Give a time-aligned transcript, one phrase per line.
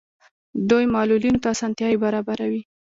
[0.69, 2.61] دوی معلولینو ته اسانتیاوې برابروي.